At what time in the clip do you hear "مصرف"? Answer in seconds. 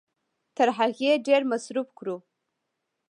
1.51-1.87